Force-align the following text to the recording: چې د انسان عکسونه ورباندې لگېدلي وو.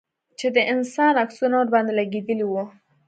چې 0.39 0.47
د 0.55 0.57
انسان 0.73 1.13
عکسونه 1.23 1.55
ورباندې 1.57 1.93
لگېدلي 1.99 2.45
وو. 2.47 2.63